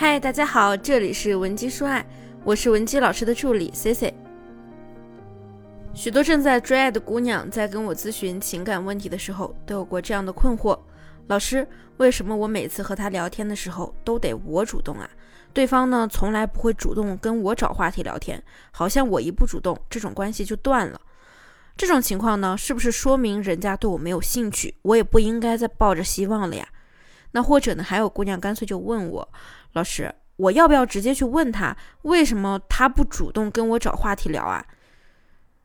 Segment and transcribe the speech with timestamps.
[0.00, 2.06] 嗨，大家好，这里是文姬说爱，
[2.44, 4.14] 我是文姬老师的助理 C C。
[5.92, 10.78] 许多正在追爱的姑娘在跟我咨询情感问题的时候，都有过这样的困惑：
[11.26, 11.66] 老师，
[11.96, 15.10] 为什么我每次和他聊天的时候都得我主动啊？
[15.52, 18.40] 对方呢，从来不会主动跟我找话题聊天，
[18.70, 21.00] 好像我一不主动，这种关系就断了。
[21.76, 24.76] 这种情况呢，是不是说明人家对我没有兴趣？
[24.82, 26.68] 我也不应该再抱着希望了呀？
[27.32, 29.28] 那或者呢，还有姑娘干脆就问我，
[29.72, 34.64] 老师，我要不要直接去问他，为什么他不主动跟我找话题聊啊？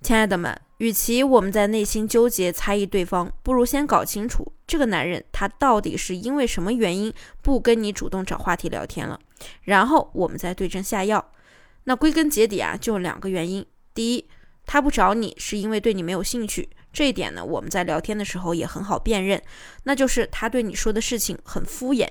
[0.00, 9.18] 亲爱的们，与其我们在内心纠结猜疑对方，不如先搞清楚这个男人他到底是因为什么原因不跟你主动找话题聊天了，
[9.62, 11.32] 然后我们再对症下药。
[11.84, 13.64] 那归根结底啊，就两个原因：
[13.94, 14.28] 第一，
[14.66, 16.68] 他不找你是因为对你没有兴趣。
[16.94, 19.42] 这一点呢，我们在聊天的时候也很好辨认，
[19.82, 22.08] 那就是他对你说的事情很敷衍，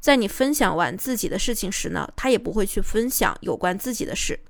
[0.00, 4.40] 在你分享完自己的事情时呢，他也不会去分享有关自己的事，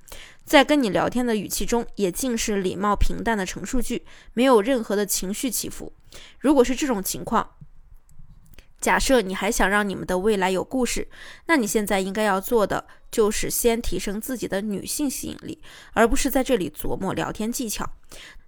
[0.44, 5.92] 在跟你聊天的语气中也尽是礼貌平淡的陈述句，没有任何的情绪起伏。
[6.38, 7.56] 如果是这种情况，
[8.80, 11.08] 假设你还想让你们的未来有故事，
[11.46, 15.60] 那你现在应该要做的就是先提升自己的女性吸引力，
[15.94, 17.90] 而不是在这里琢磨聊天技巧。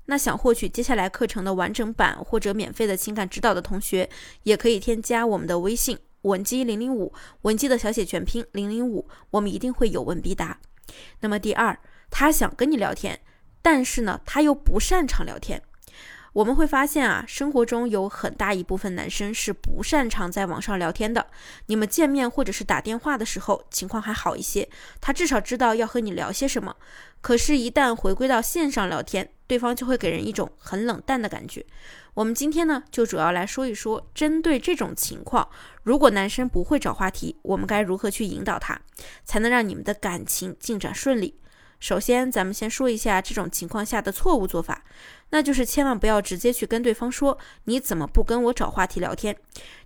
[0.06, 4.08] 那想获取接下来课程的完整版或者免费的情感指导的同学，
[4.44, 7.12] 也可以添加我们的微信文姬零零五，
[7.42, 10.58] 文姬的小写全拼零零五，我们一定会有问必答。
[11.20, 11.78] 那么第二，
[12.10, 13.20] 他想跟你聊天，
[13.60, 15.62] 但是呢，他又不擅长聊天。
[16.32, 21.28] 我们会发现啊，生活中有很大一部分男生是不擅长在网上聊天的。
[21.64, 24.68] 你们见面或者是打电话的时候，情况还好一些，
[25.00, 26.76] 他至少知道要和你聊些什么。
[27.22, 31.64] 可是，一旦回归到线上聊天，对方就会给人一种很冷淡的感觉。
[32.14, 35.48] 我们今天呢，就主要来说一说，针对这种情况，
[35.82, 38.80] 如果男生不会找话题，我们该如何去引导他，
[39.24, 41.38] 才能让你们的感情进展顺利？
[41.78, 44.82] 首先，咱们先说一下这种情况下的错误做法，
[45.28, 49.36] 那就是千万不要直接去跟对方说你怎么不跟我找话题聊天。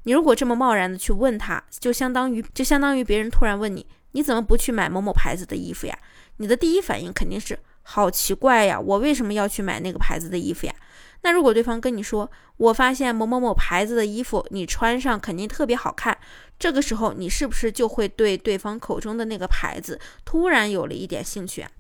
[0.04, 5.98] 你如果这么贸然的去问他，就相当于就相当于别人突然问你你怎么不去买某某牌子的衣服呀？
[6.36, 10.74] 你的第一反应肯定是好奇怪呀，我为什么要去买那个牌子的衣服呀？
[11.22, 16.16] 那如果对方跟你说我发现某某某牌子的衣服你穿上肯定特别好看，
[16.58, 21.70] 这个时候你是不是就会对对方口中的那个牌子突然有了一点兴趣啊？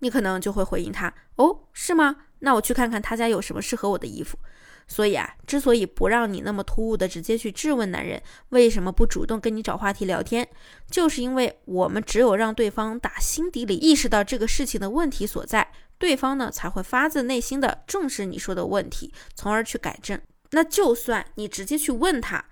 [0.00, 2.16] 你可能就会回应他：“哦，是吗？
[2.40, 4.38] 那我去看看他家有什么适合我的衣服。”
[4.88, 10.48] 所以啊，之所以不让你那么突兀的直接去质问男人为什么不主动跟你找话题聊天，
[10.90, 20.20] 就是因为我们只有让对方打心底里意识到这个事情的问题所在，对方呢才会发自内心的重视你说的问题，从而去改正。
[20.50, 22.44] 那就算你直接去问他，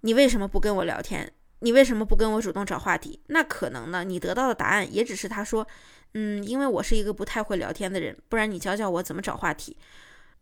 [0.00, 1.32] 你为什么不跟我聊天？
[1.60, 3.20] 你为什么不跟我主动找话题？
[3.28, 5.66] 那可能呢，你得到的答案也只是他说。
[6.14, 9.74] 嗯，因为我是一个不太会聊天的人，不然你教教我怎么找话题。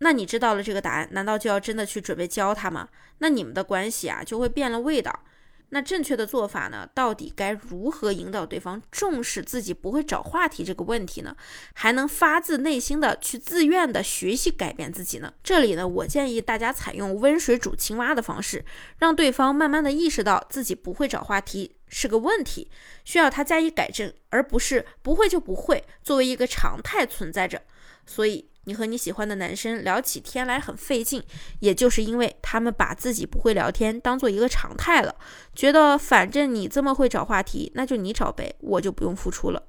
[0.03, 2.89] 那你知道了这个答案，难道就要真的去准备教他吗？
[3.19, 5.25] 那你们的关系啊就会变了味道。
[5.73, 6.89] 那正确的做法呢？
[6.95, 11.37] 到底该如何引导对方重视自己不会找话题这个问题呢？
[11.75, 15.33] 还能发自内心的去自愿的学习改变自己呢？
[15.45, 18.65] 这里呢，我建议大家采用温水煮青蛙的方式，
[18.99, 22.69] 让对方慢慢的意识到自己不会找话题是个问题，
[23.05, 27.63] 需要他加以改正，而不是不会就不会作为一个常态存在着。
[28.07, 28.50] 所以。
[28.65, 31.23] 你和你喜欢的男生聊起天来很费劲，
[31.61, 35.15] 也就是因为他们把自己不会聊天当做一个常态了，
[35.55, 39.63] 觉得反正你这么会找话题，那就你找呗，我就不用付出了。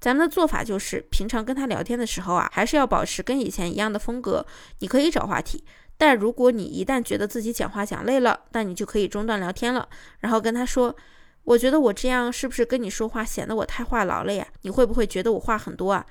[0.00, 4.46] 咱们的做法就是，平常跟他聊天的时候啊，还是要保持跟以前一样的风格。
[4.78, 5.62] 你可以找话题，
[5.98, 9.86] 但如果你一旦觉得自己讲话讲累了，那你就可以中断聊天了，
[10.20, 10.96] 然后跟他说
[11.44, 14.46] ：“我觉得我这样是不是跟你说话显得我太话痨了呀？
[14.62, 16.06] 你会不会觉得我话很多啊？”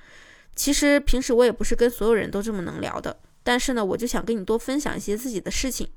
[0.54, 5.88] 其实平时我也不是跟所有人都这么能聊的，但是呢，我就想跟你多分享一些自己的事情。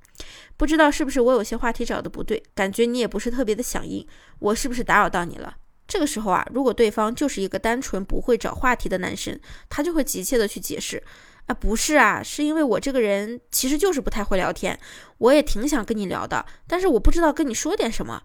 [0.56, 4.08] 不知道是不是我有些话题找的不对，感觉你也不是特别的响应，
[4.39, 5.56] 我是不是打扰到你了？
[5.86, 9.38] 这个时候啊，如果对方就是一个单纯不会找话题的男生，
[9.69, 11.04] 他就会急切的去解释，
[11.48, 14.80] 啊，不是啊，是因为我这个人其实就是不太会聊天，
[15.18, 18.24] 我也挺想跟你聊的，但是我不知道跟你说点什么。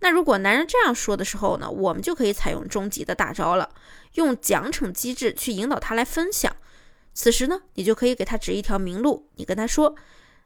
[0.00, 3.70] 那如果男人这样说的时候呢，我们就可以采用终极的大招了，
[4.14, 6.54] 用奖惩机制去引导他来分享。
[7.14, 9.96] 此时呢，你就可以给他指一条明路，你跟他说：“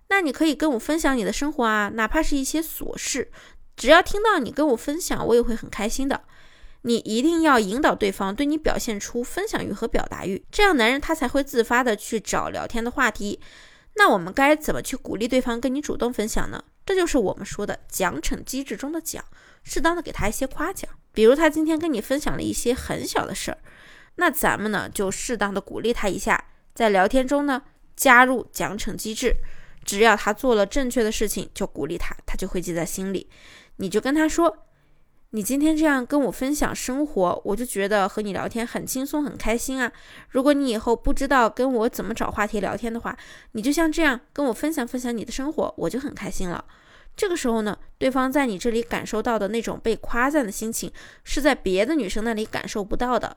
[0.08, 3.30] 那你可以跟我分享你的生活啊，哪怕是一些琐事，
[3.76, 6.22] 只要听到你跟我分享，我也会很开心的。”
[6.84, 13.38] 你一定要引导对方对你表现出分享欲和表达欲，这样男人他才会自发的去找聊天的话题。
[13.94, 16.64] 那我们该怎么去鼓励对方跟你主动分享呢？
[16.84, 19.24] 这就是我们说的奖惩机制中的奖，
[19.62, 20.90] 适当的给他一些夸奖。
[21.12, 23.58] 比如他今天跟你分享了一些很小的事儿，
[24.16, 26.44] 那咱们呢就适当的鼓励他一下，
[26.74, 27.62] 在聊天中呢
[27.94, 29.34] 加入奖惩机制，
[29.84, 33.28] 只要他做了正确的事情，就鼓励他，他就会记在心里。
[33.76, 34.66] 你就跟他说。
[35.34, 39.90] 你今天这样跟我分享生活，我就觉得和你聊天很轻松很开心啊。
[40.28, 43.16] 如果你以后不知道跟我怎么找话题聊天的话，
[43.52, 46.62] 你就像这样跟我分享分享你的生活，我就很开心了。
[47.16, 50.92] 这个时候呢，对方在你这里感受到的那种被夸赞的心情，
[51.24, 53.34] 是在别的女生那里感受不到的。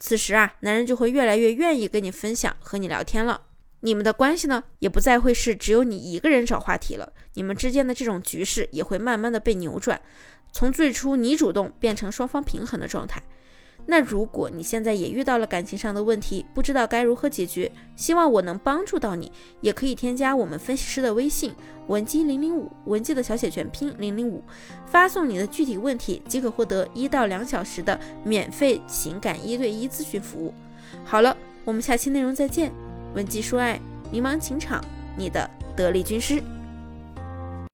[0.00, 3.42] 此时啊，男人就会越来越愿意跟你分享和你聊天了。
[3.80, 10.00] 你们的关系呢，也不再会是只有你一个人找话题了，你们之间的这种局势也会慢慢的被扭转。
[10.56, 13.22] 从最初你主动变成双方平衡的状态。
[13.84, 19.30] 那如果你现在也遇到了感情上的问题，不知道该如何解决，希望我能帮助到你，
[19.60, 21.52] 也可以添加我们分析师的微信
[21.88, 24.42] 文姬零零五，文姬的小写全拼零零五，
[24.86, 30.54] 发送你的具体问题即可获得一到两小时的免费情感一对一咨询服务。
[31.04, 31.36] 好了，
[31.66, 32.72] 我们下期内容再见。
[33.14, 33.78] 文姬说爱，
[34.10, 34.82] 迷茫情场，
[35.18, 36.42] 你的得力军师。